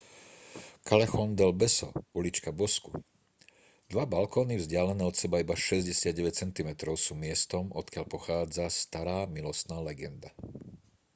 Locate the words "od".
5.05-5.13